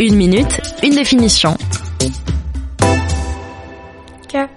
[0.00, 1.56] Une minute, une définition.
[4.28, 4.50] Cap.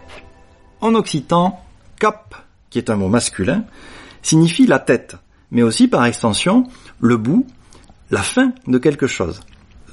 [0.81, 1.59] En occitan,
[1.99, 2.35] cap,
[2.69, 3.65] qui est un mot masculin,
[4.21, 5.17] signifie la tête,
[5.51, 6.67] mais aussi par extension
[6.99, 7.45] le bout,
[8.11, 9.41] la fin de quelque chose.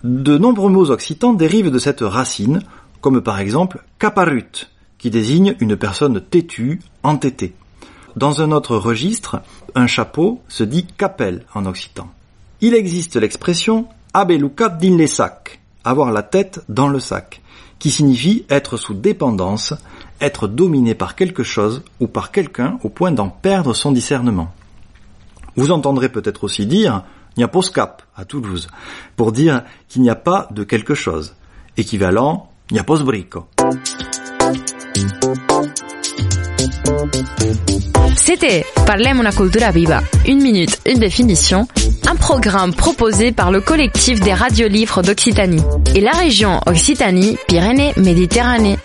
[0.04, 2.62] De nombreux mots occitans dérivent de cette racine,
[3.00, 7.54] comme par exemple caparut, qui désigne une personne têtue, entêtée.
[8.16, 9.42] Dans un autre registre,
[9.74, 12.08] un chapeau se dit capel en occitan.
[12.60, 17.42] Il existe l'expression abelucat din les sacs, avoir la tête dans le sac,
[17.78, 19.74] qui signifie être sous dépendance,
[20.20, 24.52] être dominé par quelque chose ou par quelqu'un au point d'en perdre son discernement.
[25.56, 27.04] Vous entendrez peut-être aussi dire
[27.74, 28.68] cap à Toulouse,
[29.16, 31.34] pour dire qu'il n'y a pas de quelque chose,
[31.76, 32.50] équivalent
[33.04, 33.46] brico.
[38.16, 41.66] C'était Parlem una cultura viva, une minute, une définition,
[42.22, 45.60] programme proposé par le collectif des radiolivres d'Occitanie
[45.96, 48.78] et la région Occitanie-Pyrénées-Méditerranée.